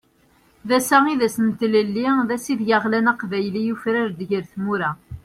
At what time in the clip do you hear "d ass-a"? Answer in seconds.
0.67-0.97